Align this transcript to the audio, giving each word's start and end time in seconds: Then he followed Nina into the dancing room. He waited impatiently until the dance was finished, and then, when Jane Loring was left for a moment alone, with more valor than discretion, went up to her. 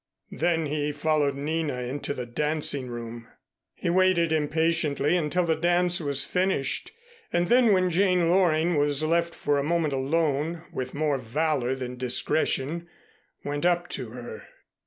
Then 0.31 0.65
he 0.65 0.91
followed 0.91 1.35
Nina 1.35 1.81
into 1.81 2.15
the 2.15 2.25
dancing 2.25 2.87
room. 2.87 3.27
He 3.75 3.91
waited 3.91 4.31
impatiently 4.31 5.15
until 5.15 5.45
the 5.45 5.55
dance 5.55 5.99
was 6.01 6.25
finished, 6.25 6.91
and 7.31 7.49
then, 7.49 7.71
when 7.71 7.91
Jane 7.91 8.27
Loring 8.27 8.77
was 8.77 9.03
left 9.03 9.35
for 9.35 9.59
a 9.59 9.63
moment 9.63 9.93
alone, 9.93 10.63
with 10.71 10.95
more 10.95 11.19
valor 11.19 11.75
than 11.75 11.97
discretion, 11.97 12.87
went 13.43 13.63
up 13.63 13.89
to 13.89 14.09
her. 14.09 14.47